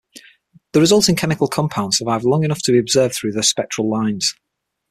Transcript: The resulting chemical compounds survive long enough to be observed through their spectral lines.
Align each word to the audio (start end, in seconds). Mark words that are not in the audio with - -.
The 0.71 0.79
resulting 0.81 1.15
chemical 1.15 1.47
compounds 1.47 1.97
survive 1.99 2.23
long 2.23 2.43
enough 2.43 2.63
to 2.63 2.71
be 2.71 2.79
observed 2.79 3.13
through 3.13 3.33
their 3.33 3.43
spectral 3.43 3.87
lines. 3.87 4.33